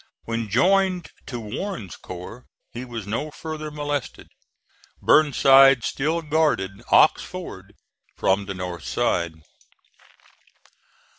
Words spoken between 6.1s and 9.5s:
guarded Ox Ford from the north side.